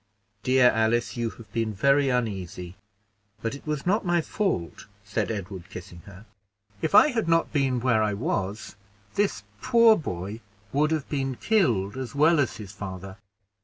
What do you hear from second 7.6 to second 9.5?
where I was, this